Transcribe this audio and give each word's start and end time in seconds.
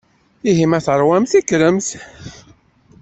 Ihi 0.49 0.65
ma 0.69 0.79
teṛwamt 0.85 1.37
kkremt. 1.41 1.87